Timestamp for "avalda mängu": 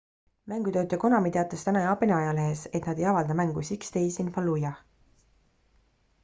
3.13-3.67